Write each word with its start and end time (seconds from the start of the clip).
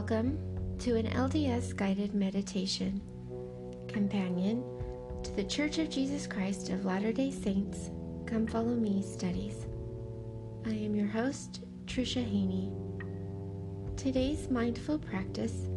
Welcome 0.00 0.38
to 0.78 0.96
an 0.96 1.08
LDS 1.08 1.76
guided 1.76 2.14
meditation, 2.14 3.02
companion 3.86 4.64
to 5.22 5.30
the 5.36 5.44
Church 5.44 5.76
of 5.76 5.90
Jesus 5.90 6.26
Christ 6.26 6.70
of 6.70 6.86
Latter 6.86 7.12
day 7.12 7.30
Saints 7.30 7.90
Come 8.24 8.46
Follow 8.46 8.74
Me 8.74 9.02
studies. 9.02 9.66
I 10.64 10.70
am 10.70 10.96
your 10.96 11.06
host, 11.06 11.66
Trisha 11.84 12.24
Haney. 12.24 12.72
Today's 13.98 14.48
mindful 14.48 14.98
practice 14.98 15.68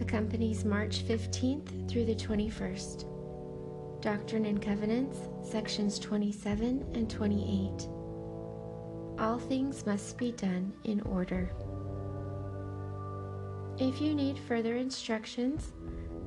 accompanies 0.00 0.64
March 0.64 1.04
15th 1.04 1.86
through 1.86 2.06
the 2.06 2.14
21st. 2.14 4.00
Doctrine 4.00 4.46
and 4.46 4.62
Covenants, 4.62 5.18
sections 5.42 5.98
27 5.98 6.86
and 6.94 7.10
28. 7.10 7.88
All 9.22 9.38
things 9.38 9.84
must 9.84 10.16
be 10.16 10.32
done 10.32 10.72
in 10.84 11.02
order. 11.02 11.52
If 13.80 13.98
you 13.98 14.14
need 14.14 14.38
further 14.38 14.76
instructions, 14.76 15.72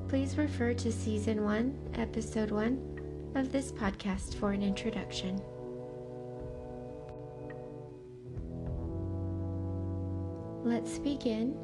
please 0.08 0.36
refer 0.36 0.74
to 0.74 0.90
Season 0.90 1.44
1, 1.44 1.90
Episode 1.94 2.50
1 2.50 3.32
of 3.36 3.52
this 3.52 3.70
podcast 3.70 4.34
for 4.34 4.50
an 4.50 4.60
introduction. 4.60 5.40
Let's 10.64 10.98
begin 10.98 11.54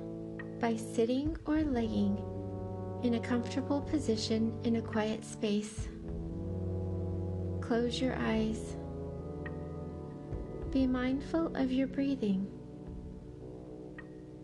by 0.60 0.76
sitting 0.76 1.36
or 1.44 1.60
laying 1.62 2.22
in 3.02 3.14
a 3.14 3.20
comfortable 3.20 3.80
position 3.80 4.56
in 4.62 4.76
a 4.76 4.82
quiet 4.82 5.24
space. 5.24 5.88
Close 7.60 8.00
your 8.00 8.14
eyes. 8.14 8.76
Be 10.70 10.86
mindful 10.86 11.50
of 11.56 11.72
your 11.72 11.88
breathing. 11.88 12.59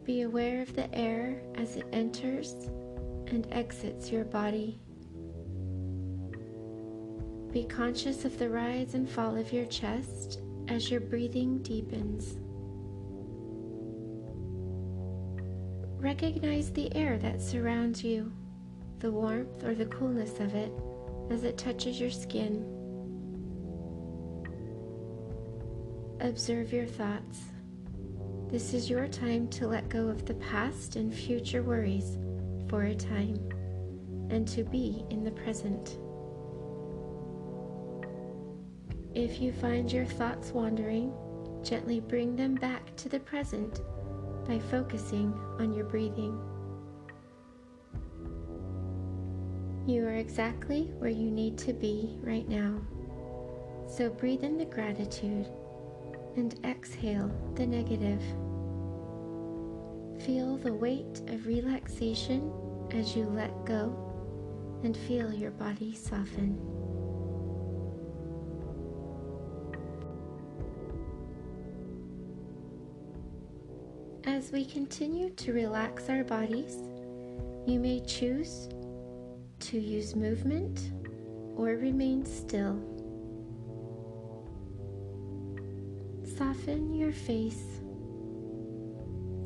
Be 0.07 0.23
aware 0.23 0.63
of 0.63 0.73
the 0.77 0.95
air 0.95 1.43
as 1.57 1.75
it 1.75 1.85
enters 1.93 2.55
and 3.27 3.45
exits 3.51 4.13
your 4.13 4.25
body. 4.25 4.79
Be 7.53 7.65
conscious 7.65 8.25
of 8.25 8.39
the 8.39 8.49
rise 8.49 8.95
and 8.95 9.11
fall 9.11 9.37
of 9.37 9.53
your 9.53 9.67
chest 9.67 10.39
as 10.69 10.93
your 10.93 11.01
breathing 11.01 11.59
deepens. 11.59 12.37
Recognize 16.01 16.71
the 16.71 16.95
air 16.95 17.19
that 17.19 17.43
surrounds 17.43 18.05
you, 18.05 18.33
the 19.01 19.11
warmth 19.11 19.65
or 19.65 19.75
the 19.75 19.87
coolness 19.87 20.39
of 20.39 20.55
it 20.55 20.71
as 21.31 21.43
it 21.43 21.59
touches 21.59 21.99
your 21.99 22.13
skin. 22.13 22.65
Observe 26.21 26.73
your 26.73 26.87
thoughts. 26.87 27.41
This 28.49 28.75
is 28.75 28.89
your 28.89 29.09
time 29.09 29.49
to 29.49 29.67
let 29.67 29.89
go 29.89 30.07
of 30.07 30.25
the 30.25 30.35
past 30.35 30.95
and 30.95 31.13
future 31.13 31.65
worries 31.65 32.17
for 32.69 32.85
a 32.85 32.95
time 32.95 33.37
and 34.31 34.47
to 34.47 34.63
be 34.63 35.05
in 35.11 35.25
the 35.25 35.33
present. 35.33 35.99
If 39.17 39.41
you 39.41 39.53
find 39.53 39.91
your 39.91 40.05
thoughts 40.05 40.53
wandering, 40.53 41.13
gently 41.65 41.99
bring 41.99 42.37
them 42.37 42.55
back 42.55 42.95
to 42.99 43.09
the 43.09 43.19
present 43.19 43.81
by 44.47 44.61
focusing 44.61 45.33
on 45.59 45.75
your 45.75 45.85
breathing. 45.85 46.39
You 49.89 50.07
are 50.07 50.15
exactly 50.15 50.93
where 50.99 51.11
you 51.11 51.33
need 51.33 51.59
to 51.59 51.73
be 51.73 52.17
right 52.23 52.49
now. 52.49 52.81
So 53.89 54.09
breathe 54.09 54.45
in 54.45 54.57
the 54.57 54.67
gratitude 54.67 55.49
and 56.37 56.59
exhale 56.65 57.31
the 57.55 57.67
negative. 57.67 58.21
Feel 60.25 60.57
the 60.57 60.73
weight 60.73 61.21
of 61.29 61.47
relaxation 61.47 62.53
as 62.93 63.17
you 63.17 63.25
let 63.25 63.65
go 63.65 64.07
and 64.83 64.97
feel 64.97 65.33
your 65.33 65.51
body 65.53 65.95
soften. 65.95 66.59
As 74.25 74.53
we 74.53 74.65
continue 74.65 75.31
to 75.31 75.53
relax 75.53 76.09
our 76.09 76.25
bodies, 76.25 76.77
you 77.67 77.81
may 77.81 78.01
choose 78.01 78.69
to 79.61 79.79
use 79.79 80.15
movement 80.15 80.93
or 81.57 81.77
remain 81.77 82.25
still. 82.25 82.96
Soften 86.37 86.95
your 86.95 87.13
face, 87.13 87.81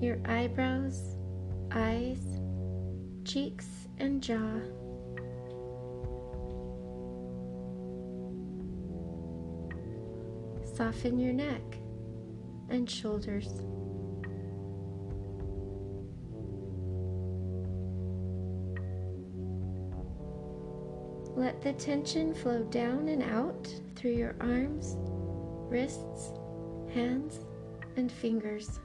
your 0.01 0.19
eyebrows, 0.25 1.17
eyes, 1.71 2.19
cheeks, 3.25 3.69
and 3.99 4.21
jaw. 4.21 4.59
Soften 10.75 11.21
your 11.21 11.33
neck 11.33 11.62
and 12.71 12.91
shoulders. 12.91 13.47
Let 21.37 21.62
the 21.62 21.73
tension 21.75 22.34
flow 22.34 22.65
down 22.65 23.06
and 23.06 23.23
out 23.23 23.73
through 23.95 24.15
your 24.15 24.34
arms, 24.41 24.97
wrists, 25.71 26.33
hands, 26.91 27.41
and 27.97 28.11
fingers. 28.11 28.81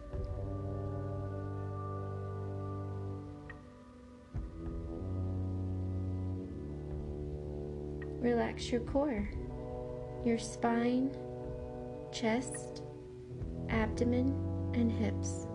Relax 8.20 8.72
your 8.72 8.82
core, 8.82 9.30
your 10.26 10.40
spine, 10.40 11.16
chest, 12.12 12.82
abdomen, 13.70 14.34
and 14.74 14.92
hips. 14.92 15.48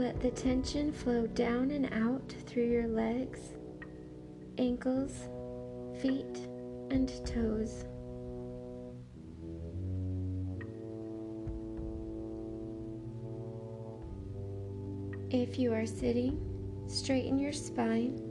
Let 0.00 0.18
the 0.18 0.30
tension 0.30 0.94
flow 0.94 1.26
down 1.26 1.72
and 1.72 1.92
out 1.92 2.34
through 2.46 2.70
your 2.70 2.88
legs, 2.88 3.38
ankles, 4.56 5.28
feet, 6.00 6.48
and 6.90 7.06
toes. 7.26 7.84
If 15.28 15.58
you 15.58 15.74
are 15.74 15.84
sitting, 15.84 16.40
straighten 16.88 17.38
your 17.38 17.52
spine, 17.52 18.22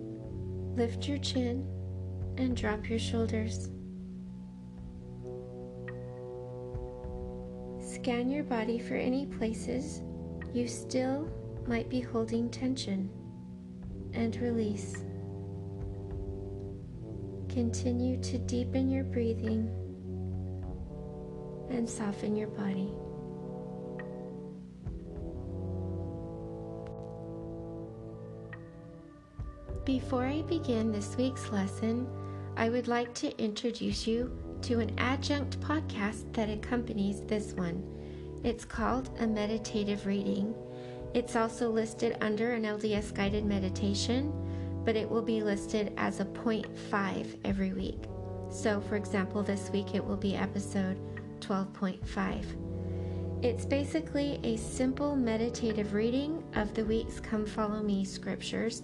lift 0.75 1.07
your 1.07 1.19
chin, 1.19 1.67
and 2.39 2.57
drop 2.57 2.89
your 2.89 2.97
shoulders. 2.97 3.69
Scan 7.79 8.31
your 8.31 8.43
body 8.43 8.79
for 8.79 8.95
any 8.95 9.27
places 9.27 10.01
you 10.51 10.67
still 10.67 11.29
might 11.69 11.87
be 11.87 11.99
holding 12.01 12.49
tension 12.49 13.07
and 14.13 14.35
release. 14.37 14.95
Continue 17.47 18.19
to 18.23 18.39
deepen 18.39 18.89
your 18.89 19.03
breathing 19.03 19.69
and 21.69 21.87
soften 21.87 22.35
your 22.35 22.47
body. 22.47 22.91
Before 29.85 30.25
I 30.25 30.41
begin 30.41 30.91
this 30.91 31.15
week's 31.17 31.51
lesson, 31.51 32.07
I 32.57 32.69
would 32.69 32.87
like 32.87 33.13
to 33.15 33.37
introduce 33.41 34.07
you 34.07 34.35
to 34.63 34.79
an 34.79 34.91
adjunct 34.97 35.59
podcast 35.59 36.33
that 36.33 36.49
accompanies 36.49 37.21
this 37.21 37.53
one. 37.53 37.83
It's 38.43 38.65
called 38.65 39.11
A 39.19 39.27
Meditative 39.27 40.07
Reading 40.07 40.55
it's 41.13 41.35
also 41.35 41.69
listed 41.69 42.17
under 42.21 42.53
an 42.53 42.63
LDS 42.63 43.13
guided 43.13 43.45
meditation, 43.45 44.33
but 44.85 44.95
it 44.95 45.09
will 45.09 45.21
be 45.21 45.41
listed 45.41 45.93
as 45.97 46.19
a 46.19 46.25
0.5 46.25 47.37
every 47.45 47.73
week. 47.73 48.03
So, 48.51 48.81
for 48.81 48.95
example, 48.95 49.43
this 49.43 49.69
week 49.69 49.95
it 49.95 50.05
will 50.05 50.17
be 50.17 50.35
episode 50.35 50.97
12.5. 51.41 52.45
It's 53.41 53.65
basically 53.65 54.39
a 54.43 54.57
simple 54.57 55.15
meditative 55.15 55.93
reading 55.93 56.43
of 56.55 56.73
the 56.73 56.83
week's 56.83 57.19
Come 57.19 57.45
Follow 57.45 57.81
Me 57.81 58.03
scriptures, 58.03 58.83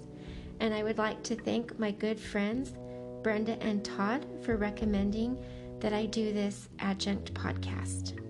and 0.62 0.74
I 0.74 0.84
would 0.84 0.98
like 0.98 1.22
to 1.24 1.36
thank 1.36 1.78
my 1.78 1.92
good 1.92 2.20
friends 2.20 2.74
Brenda 3.22 3.62
and 3.62 3.84
Todd 3.84 4.26
for 4.44 4.56
recommending 4.56 5.44
that 5.80 5.94
I 5.94 6.06
do 6.06 6.32
this 6.32 6.70
adjunct 6.80 7.34
podcast. 7.34 8.25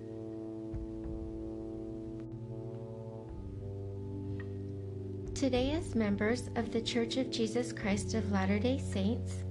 Today, 5.45 5.73
as 5.73 5.93
members 5.93 6.49
of 6.55 6.71
the 6.71 6.81
Church 6.81 7.17
of 7.17 7.29
Jesus 7.29 7.71
Christ 7.71 8.15
of 8.15 8.31
Latter 8.31 8.57
day 8.57 8.79
Saints, 8.79 9.43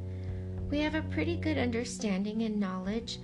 we 0.68 0.80
have 0.80 0.96
a 0.96 1.02
pretty 1.02 1.36
good 1.36 1.56
understanding 1.56 2.42
and 2.42 2.58
knowledge 2.58 3.20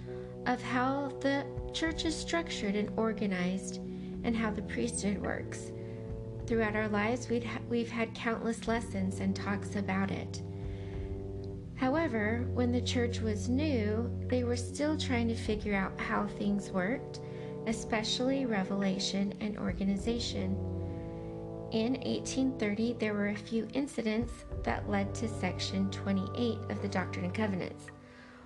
of 0.47 0.63
how 0.63 1.09
the 1.19 1.45
church 1.73 2.05
is 2.05 2.15
structured 2.15 2.77
and 2.77 2.97
organized 2.97 3.79
and 4.23 4.37
how 4.37 4.53
the 4.53 4.63
priesthood 4.63 5.19
works. 5.19 5.73
Throughout 6.47 6.77
our 6.77 6.87
lives, 6.87 7.29
we'd 7.29 7.43
ha- 7.43 7.59
we've 7.69 7.91
had 7.91 8.15
countless 8.15 8.69
lessons 8.69 9.19
and 9.19 9.35
talks 9.35 9.75
about 9.75 10.13
it. 10.13 10.41
However, 11.75 12.49
when 12.55 12.71
the 12.71 12.83
church 12.83 13.19
was 13.19 13.49
new, 13.49 14.09
they 14.29 14.45
were 14.45 14.55
still 14.55 14.97
trying 14.97 15.27
to 15.27 15.35
figure 15.35 15.75
out 15.75 15.99
how 15.99 16.29
things 16.29 16.71
worked, 16.71 17.19
especially 17.67 18.47
revelation 18.47 19.35
and 19.41 19.59
organization. 19.59 20.70
In 21.73 21.93
1830, 21.93 22.95
there 22.95 23.15
were 23.15 23.29
a 23.29 23.37
few 23.37 23.69
incidents 23.75 24.33
that 24.65 24.91
led 24.91 25.15
to 25.15 25.29
Section 25.29 25.89
28 25.93 26.59
of 26.69 26.83
the 26.83 26.89
Doctrine 26.89 27.27
and 27.27 27.35
Covenants. 27.35 27.87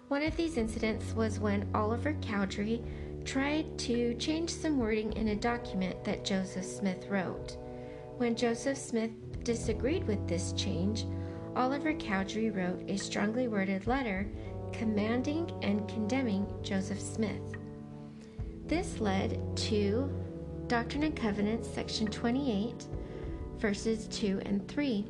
One 0.09 0.23
of 0.23 0.37
these 0.37 0.59
incidents 0.59 1.15
was 1.15 1.41
when 1.41 1.71
Oliver 1.75 2.13
Cowdery 2.21 2.83
tried 3.25 3.79
to 3.79 4.15
change 4.17 4.51
some 4.51 4.79
wording 4.79 5.15
in 5.15 5.29
a 5.29 5.37
document 5.37 6.05
that 6.05 6.27
Joseph 6.27 6.67
Smith 6.67 7.07
wrote. 7.09 7.57
When 8.19 8.37
Joseph 8.37 8.77
Smith 8.77 9.11
disagreed 9.43 10.07
with 10.07 10.29
this 10.29 10.53
change, 10.53 11.07
Oliver 11.57 11.95
Cowdery 11.95 12.51
wrote 12.51 12.83
a 12.91 12.99
strongly 12.99 13.49
worded 13.49 13.87
letter 13.87 14.29
commanding 14.71 15.51
and 15.63 15.89
condemning 15.89 16.47
Joseph 16.63 17.01
Smith. 17.01 17.57
This 18.67 19.01
led 19.01 19.41
to 19.57 20.13
Doctrine 20.67 21.05
and 21.05 21.17
Covenants, 21.17 21.69
section 21.69 22.07
28, 22.07 22.87
verses 23.59 24.07
2 24.09 24.43
and 24.45 24.67
3. 24.69 25.07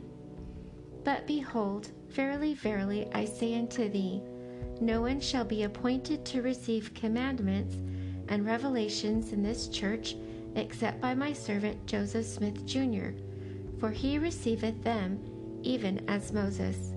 But 1.04 1.26
behold, 1.26 1.90
verily, 2.08 2.54
verily, 2.54 3.08
I 3.12 3.24
say 3.24 3.58
unto 3.58 3.88
thee, 3.88 4.22
no 4.80 5.02
one 5.02 5.20
shall 5.20 5.44
be 5.44 5.62
appointed 5.62 6.24
to 6.26 6.42
receive 6.42 6.94
commandments 6.94 7.76
and 8.28 8.46
revelations 8.46 9.32
in 9.32 9.42
this 9.42 9.68
church 9.68 10.16
except 10.56 11.00
by 11.00 11.14
my 11.14 11.32
servant 11.32 11.84
Joseph 11.86 12.26
Smith 12.26 12.64
Jr., 12.66 13.10
for 13.78 13.90
he 13.90 14.18
receiveth 14.18 14.82
them 14.82 15.18
even 15.62 16.08
as 16.08 16.32
Moses. 16.32 16.92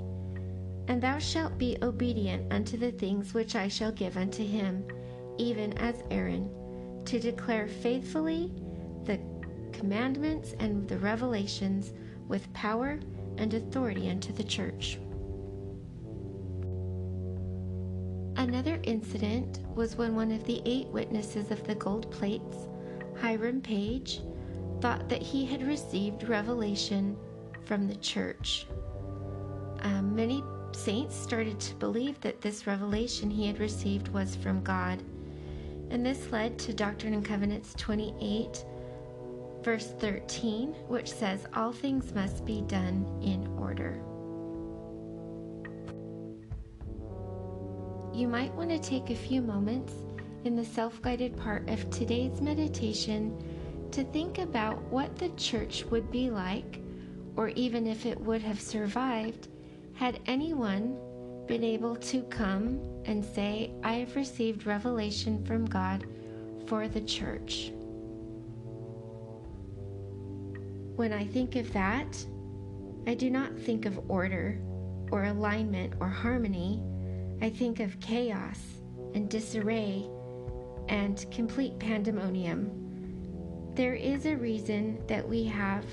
And 0.87 1.01
thou 1.01 1.17
shalt 1.19 1.57
be 1.57 1.77
obedient 1.81 2.51
unto 2.53 2.77
the 2.77 2.91
things 2.91 3.33
which 3.33 3.55
I 3.55 3.67
shall 3.67 3.91
give 3.91 4.15
unto 4.15 4.45
him, 4.45 4.85
even 5.37 5.77
as 5.77 6.03
Aaron, 6.11 6.49
to 7.05 7.19
declare 7.19 7.67
faithfully 7.67 8.51
the 9.05 9.19
commandments 9.77 10.53
and 10.59 10.87
the 10.87 10.97
revelations 10.97 11.93
with 12.27 12.51
power 12.53 12.99
and 13.37 13.53
authority 13.53 14.09
unto 14.09 14.33
the 14.33 14.43
church. 14.43 14.99
Another 18.37 18.79
incident 18.83 19.59
was 19.75 19.95
when 19.95 20.15
one 20.15 20.31
of 20.31 20.43
the 20.45 20.61
eight 20.65 20.87
witnesses 20.87 21.51
of 21.51 21.65
the 21.65 21.75
gold 21.75 22.09
plates, 22.11 22.67
Hiram 23.19 23.61
Page, 23.61 24.21
thought 24.79 25.09
that 25.09 25.21
he 25.21 25.45
had 25.45 25.63
received 25.63 26.27
revelation 26.27 27.17
from 27.65 27.87
the 27.87 27.95
church. 27.95 28.67
Um, 29.81 30.15
many 30.15 30.43
saints 30.71 31.15
started 31.15 31.59
to 31.59 31.75
believe 31.75 32.19
that 32.21 32.41
this 32.41 32.67
revelation 32.67 33.29
he 33.29 33.47
had 33.47 33.59
received 33.59 34.09
was 34.09 34.35
from 34.35 34.63
God. 34.63 35.01
And 35.89 36.05
this 36.05 36.31
led 36.31 36.59
to 36.59 36.73
Doctrine 36.73 37.13
and 37.13 37.25
Covenants 37.25 37.73
28, 37.75 38.65
verse 39.67 39.91
13, 39.99 40.69
which 40.87 41.11
says, 41.11 41.45
All 41.53 41.73
things 41.73 42.15
must 42.15 42.45
be 42.45 42.61
done 42.61 43.05
in 43.21 43.45
order. 43.59 44.01
you 48.13 48.27
might 48.27 48.53
want 48.55 48.69
to 48.69 48.79
take 48.79 49.09
a 49.09 49.15
few 49.15 49.41
moments 49.41 49.93
in 50.45 50.55
the 50.55 50.63
self 50.63 50.99
guided 51.01 51.37
part 51.37 51.69
of 51.69 51.87
today's 51.91 52.41
meditation 52.41 53.37
to 53.91 54.05
think 54.05 54.39
about 54.39 54.81
what 54.83 55.15
the 55.17 55.29
church 55.31 55.83
would 55.91 56.09
be 56.09 56.31
like, 56.31 56.81
or 57.35 57.49
even 57.49 57.85
if 57.85 58.05
it 58.05 58.19
would 58.21 58.41
have 58.41 58.59
survived, 58.59 59.49
had 59.93 60.19
anyone 60.27 60.97
been 61.45 61.63
able 61.63 61.95
to 61.97 62.23
come 62.23 62.79
and 63.03 63.23
say, 63.23 63.71
I 63.83 63.95
have 63.95 64.15
received 64.15 64.65
revelation 64.65 65.43
from 65.45 65.65
God 65.65 66.05
for 66.65 66.87
the 66.87 67.01
church. 67.01 67.71
When 70.97 71.13
I 71.13 71.25
think 71.25 71.55
of 71.55 71.71
that, 71.73 72.25
I 73.05 73.13
do 73.13 73.29
not 73.29 73.55
think 73.55 73.85
of 73.85 74.09
order 74.09 74.59
or 75.11 75.25
alignment 75.25 75.93
or 75.99 76.09
harmony 76.09 76.81
I 77.39 77.51
think 77.51 77.79
of 77.79 77.99
chaos 77.99 78.59
and 79.13 79.29
disarray 79.29 80.09
and 80.89 81.23
complete 81.29 81.77
pandemonium. 81.77 82.71
There 83.75 83.93
is 83.93 84.25
a 84.25 84.35
reason 84.37 84.99
that 85.05 85.29
we 85.29 85.43
have 85.43 85.85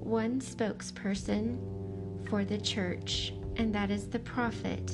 one 0.00 0.40
spokesperson 0.40 1.58
for 2.26 2.46
the 2.46 2.56
church, 2.56 3.34
and 3.56 3.74
that 3.74 3.90
is 3.90 4.08
the 4.08 4.20
prophet, 4.20 4.86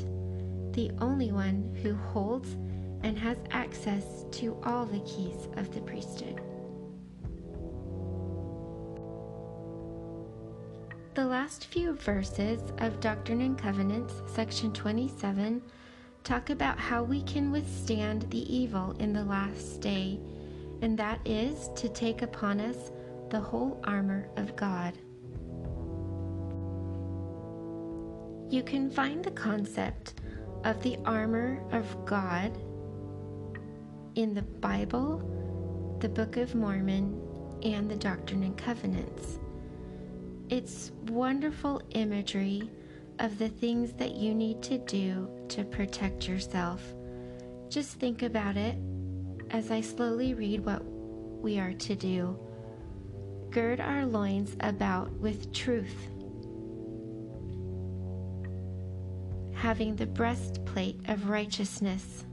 the 0.72 0.90
only 1.00 1.30
one 1.30 1.78
who 1.84 1.94
holds 1.94 2.54
and 3.04 3.16
has 3.16 3.36
access 3.52 4.24
to 4.32 4.60
all 4.64 4.86
the 4.86 5.00
keys 5.00 5.46
of 5.56 5.72
the 5.72 5.82
priesthood. 5.82 6.40
The 11.14 11.26
last 11.26 11.66
few 11.66 11.92
verses 11.92 12.62
of 12.78 12.98
Doctrine 13.00 13.42
and 13.42 13.58
Covenants, 13.58 14.14
section 14.34 14.72
27, 14.72 15.60
talk 16.24 16.48
about 16.48 16.78
how 16.78 17.02
we 17.02 17.20
can 17.24 17.52
withstand 17.52 18.22
the 18.30 18.50
evil 18.50 18.96
in 18.98 19.12
the 19.12 19.22
last 19.22 19.82
day, 19.82 20.18
and 20.80 20.98
that 20.98 21.20
is 21.26 21.68
to 21.76 21.90
take 21.90 22.22
upon 22.22 22.60
us 22.60 22.90
the 23.28 23.40
whole 23.40 23.78
armor 23.84 24.26
of 24.38 24.56
God. 24.56 24.94
You 28.50 28.62
can 28.62 28.90
find 28.90 29.22
the 29.22 29.32
concept 29.32 30.14
of 30.64 30.82
the 30.82 30.96
armor 31.04 31.62
of 31.72 32.06
God 32.06 32.56
in 34.14 34.32
the 34.32 34.40
Bible, 34.40 35.98
the 36.00 36.08
Book 36.08 36.38
of 36.38 36.54
Mormon, 36.54 37.20
and 37.62 37.90
the 37.90 37.96
Doctrine 37.96 38.44
and 38.44 38.56
Covenants. 38.56 39.38
It's 40.52 40.92
wonderful 41.08 41.80
imagery 41.92 42.70
of 43.20 43.38
the 43.38 43.48
things 43.48 43.94
that 43.94 44.10
you 44.10 44.34
need 44.34 44.62
to 44.64 44.76
do 44.76 45.26
to 45.48 45.64
protect 45.64 46.28
yourself. 46.28 46.82
Just 47.70 47.98
think 47.98 48.22
about 48.22 48.58
it 48.58 48.76
as 49.50 49.70
I 49.70 49.80
slowly 49.80 50.34
read 50.34 50.62
what 50.62 50.84
we 50.84 51.58
are 51.58 51.72
to 51.72 51.96
do. 51.96 52.38
Gird 53.48 53.80
our 53.80 54.04
loins 54.04 54.54
about 54.60 55.10
with 55.12 55.54
truth, 55.54 55.96
having 59.54 59.96
the 59.96 60.04
breastplate 60.04 61.00
of 61.08 61.30
righteousness, 61.30 62.26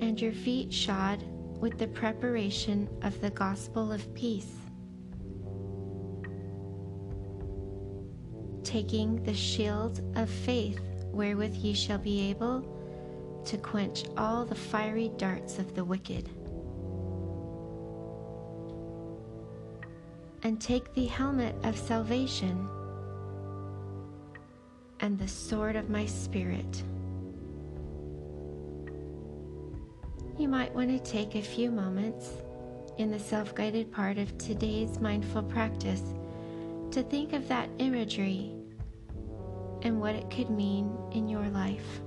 and 0.00 0.18
your 0.18 0.32
feet 0.32 0.72
shod 0.72 1.22
with 1.60 1.76
the 1.76 1.88
preparation 1.88 2.88
of 3.02 3.20
the 3.20 3.30
gospel 3.30 3.92
of 3.92 4.14
peace. 4.14 4.61
Taking 8.72 9.22
the 9.24 9.34
shield 9.34 10.00
of 10.16 10.30
faith 10.30 10.80
wherewith 11.12 11.54
ye 11.56 11.74
shall 11.74 11.98
be 11.98 12.30
able 12.30 12.64
to 13.44 13.58
quench 13.58 14.04
all 14.16 14.46
the 14.46 14.54
fiery 14.54 15.12
darts 15.18 15.58
of 15.58 15.74
the 15.74 15.84
wicked. 15.84 16.30
And 20.42 20.58
take 20.58 20.94
the 20.94 21.04
helmet 21.04 21.54
of 21.64 21.76
salvation 21.76 22.66
and 25.00 25.18
the 25.18 25.28
sword 25.28 25.76
of 25.76 25.90
my 25.90 26.06
spirit. 26.06 26.82
You 30.38 30.48
might 30.48 30.74
want 30.74 30.88
to 30.88 31.12
take 31.12 31.34
a 31.34 31.42
few 31.42 31.70
moments 31.70 32.30
in 32.96 33.10
the 33.10 33.18
self 33.18 33.54
guided 33.54 33.92
part 33.92 34.16
of 34.16 34.38
today's 34.38 34.98
mindful 34.98 35.42
practice 35.42 36.14
to 36.92 37.02
think 37.02 37.34
of 37.34 37.46
that 37.48 37.68
imagery 37.78 38.54
and 39.82 40.00
what 40.00 40.14
it 40.14 40.30
could 40.30 40.50
mean 40.50 40.90
in 41.12 41.28
your 41.28 41.48
life. 41.48 42.00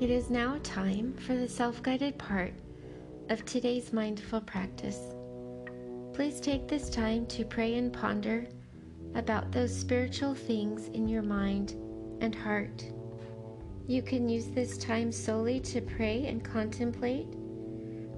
It 0.00 0.10
is 0.10 0.30
now 0.30 0.58
time 0.62 1.14
for 1.26 1.36
the 1.36 1.48
self 1.48 1.82
guided 1.82 2.16
part 2.18 2.54
of 3.28 3.44
today's 3.44 3.92
mindful 3.92 4.40
practice. 4.40 5.14
Please 6.14 6.40
take 6.40 6.66
this 6.66 6.88
time 6.88 7.26
to 7.26 7.44
pray 7.44 7.74
and 7.74 7.92
ponder 7.92 8.46
about 9.14 9.52
those 9.52 9.76
spiritual 9.76 10.34
things 10.34 10.88
in 10.88 11.06
your 11.06 11.22
mind 11.22 11.76
and 12.20 12.34
heart. 12.34 12.84
You 13.86 14.02
can 14.02 14.28
use 14.28 14.46
this 14.48 14.78
time 14.78 15.12
solely 15.12 15.60
to 15.60 15.80
pray 15.80 16.26
and 16.26 16.42
contemplate, 16.44 17.28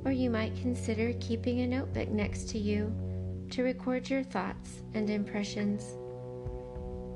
or 0.04 0.12
you 0.12 0.30
might 0.30 0.54
consider 0.56 1.12
keeping 1.20 1.60
a 1.60 1.66
notebook 1.66 2.08
next 2.08 2.48
to 2.50 2.58
you 2.58 2.94
to 3.52 3.62
record 3.62 4.08
your 4.08 4.22
thoughts 4.22 4.82
and 4.94 5.10
impressions. 5.10 5.98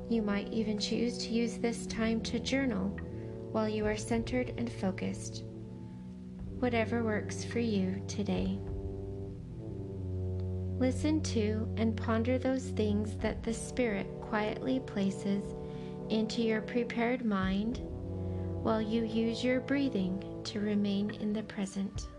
You 0.07 0.21
might 0.21 0.53
even 0.53 0.77
choose 0.77 1.17
to 1.17 1.29
use 1.29 1.57
this 1.57 1.87
time 1.87 2.21
to 2.21 2.39
journal 2.39 2.95
while 3.51 3.67
you 3.67 3.87
are 3.87 3.97
centered 3.97 4.53
and 4.57 4.71
focused. 4.71 5.43
Whatever 6.59 7.03
works 7.03 7.43
for 7.43 7.59
you 7.59 8.03
today. 8.07 8.59
Listen 10.77 11.21
to 11.23 11.67
and 11.77 11.97
ponder 11.97 12.37
those 12.37 12.69
things 12.69 13.17
that 13.17 13.41
the 13.41 13.53
Spirit 13.53 14.05
quietly 14.21 14.79
places 14.81 15.43
into 16.09 16.43
your 16.43 16.61
prepared 16.61 17.25
mind 17.25 17.81
while 18.61 18.81
you 18.81 19.03
use 19.03 19.43
your 19.43 19.59
breathing 19.61 20.23
to 20.43 20.59
remain 20.59 21.09
in 21.15 21.33
the 21.33 21.43
present. 21.43 22.09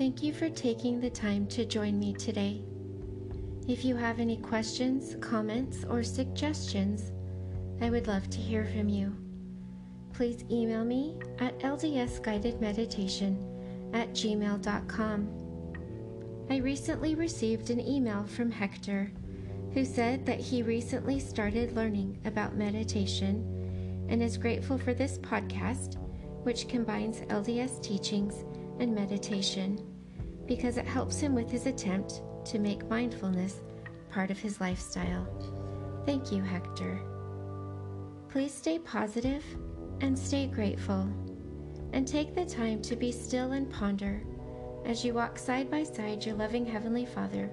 Thank 0.00 0.22
you 0.22 0.32
for 0.32 0.48
taking 0.48 0.98
the 0.98 1.10
time 1.10 1.46
to 1.48 1.66
join 1.66 1.98
me 1.98 2.14
today. 2.14 2.62
If 3.68 3.84
you 3.84 3.96
have 3.96 4.18
any 4.18 4.38
questions, 4.38 5.14
comments, 5.20 5.84
or 5.84 6.02
suggestions, 6.02 7.12
I 7.82 7.90
would 7.90 8.06
love 8.06 8.30
to 8.30 8.38
hear 8.38 8.64
from 8.64 8.88
you. 8.88 9.14
Please 10.14 10.42
email 10.50 10.86
me 10.86 11.18
at 11.38 11.58
ldsguidedmeditation 11.58 13.94
at 13.94 14.14
gmail.com. 14.14 15.28
I 16.48 16.56
recently 16.56 17.14
received 17.14 17.68
an 17.68 17.86
email 17.86 18.24
from 18.24 18.50
Hector 18.50 19.12
who 19.74 19.84
said 19.84 20.24
that 20.24 20.40
he 20.40 20.62
recently 20.62 21.20
started 21.20 21.76
learning 21.76 22.18
about 22.24 22.56
meditation 22.56 24.06
and 24.08 24.22
is 24.22 24.38
grateful 24.38 24.78
for 24.78 24.94
this 24.94 25.18
podcast, 25.18 25.98
which 26.44 26.68
combines 26.68 27.20
LDS 27.28 27.82
teachings 27.82 28.46
and 28.78 28.94
meditation, 28.94 29.78
because 30.50 30.78
it 30.78 30.84
helps 30.84 31.20
him 31.20 31.32
with 31.32 31.48
his 31.48 31.66
attempt 31.66 32.22
to 32.44 32.58
make 32.58 32.90
mindfulness 32.90 33.60
part 34.10 34.32
of 34.32 34.38
his 34.40 34.60
lifestyle. 34.60 35.24
Thank 36.04 36.32
you, 36.32 36.42
Hector. 36.42 37.00
Please 38.28 38.52
stay 38.52 38.80
positive 38.80 39.44
and 40.00 40.18
stay 40.18 40.48
grateful, 40.48 41.08
and 41.92 42.04
take 42.04 42.34
the 42.34 42.44
time 42.44 42.82
to 42.82 42.96
be 42.96 43.12
still 43.12 43.52
and 43.52 43.70
ponder 43.70 44.24
as 44.84 45.04
you 45.04 45.14
walk 45.14 45.38
side 45.38 45.70
by 45.70 45.84
side 45.84 46.26
your 46.26 46.34
loving 46.34 46.66
Heavenly 46.66 47.06
Father 47.06 47.48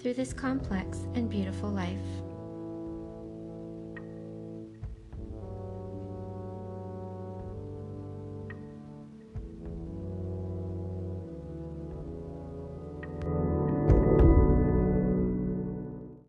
through 0.00 0.14
this 0.14 0.32
complex 0.32 1.06
and 1.14 1.30
beautiful 1.30 1.70
life. 1.70 2.00